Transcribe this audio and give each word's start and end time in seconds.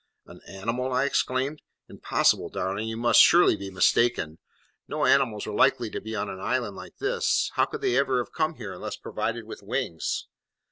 "An 0.25 0.41
animal?" 0.47 0.91
I 0.91 1.03
exclaimed. 1.05 1.61
"Impossible, 1.87 2.49
darling; 2.49 2.87
you 2.87 2.97
must 2.97 3.21
surely 3.21 3.55
be 3.55 3.69
mistaken. 3.69 4.39
No 4.87 5.05
animals 5.05 5.45
are 5.45 5.51
likely 5.53 5.91
to 5.91 6.01
be 6.01 6.15
on 6.15 6.27
an 6.27 6.39
island 6.39 6.75
like 6.75 6.97
this. 6.97 7.51
How 7.53 7.65
could 7.65 7.81
they 7.81 7.95
ever 7.97 8.17
have 8.17 8.33
come 8.33 8.55
here, 8.55 8.73
unless 8.73 8.95
provided 8.97 9.45
with 9.45 9.61
wings?" 9.61 10.25